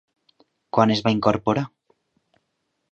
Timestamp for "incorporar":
1.17-1.67